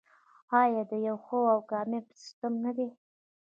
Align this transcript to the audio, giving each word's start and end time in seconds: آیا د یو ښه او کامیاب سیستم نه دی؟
آیا 0.61 0.81
د 0.89 0.91
یو 1.07 1.17
ښه 1.25 1.39
او 1.53 1.59
کامیاب 1.71 2.05
سیستم 2.21 2.53
نه 2.65 2.71
دی؟ 2.77 2.87